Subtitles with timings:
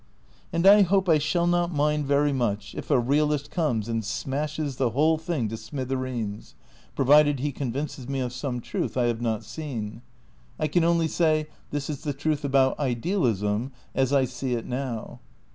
[0.51, 4.77] And I hope I shall not mind very much if a realist comes and smashes
[4.77, 6.55] the whole thing to smithereens.
[6.55, 10.01] INTRODUCTION xiii provided lie convinces me of some truth I have not seen.
[10.59, 15.19] I can only say, ''This is the truth about idealism as I see it now.